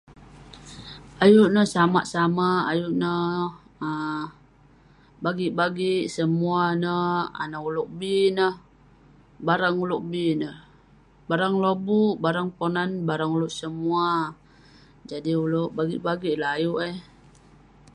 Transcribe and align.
Ayuk 1.23 1.49
neh 1.53 1.67
samak-samak 1.73 2.63
ineh 2.77 3.41
um 3.87 4.23
bagik-bagik 5.23 6.03
semua 6.15 6.59
ineh 6.75 7.11
anah 7.41 7.61
oluek 7.67 7.89
bii 7.99 8.23
ineh 8.31 8.53
barang 9.47 9.75
oluel 9.83 10.03
bi 10.11 10.23
ineh 10.35 10.55
barang 11.29 11.55
lobuk 11.63 12.15
barang 12.23 12.49
ponan 12.57 12.89
barang 13.07 13.31
oluek 13.35 13.53
semua 13.61 14.07
jadi 15.09 15.31
oluek 15.43 15.71
bagik 16.07 16.35
eh 16.45 16.51
ayuk 16.57 16.77
ehh 16.89 16.97